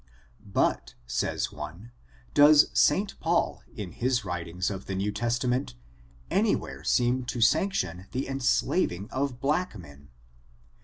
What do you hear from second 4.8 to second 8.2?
the New Testament, anywhere seem to sanction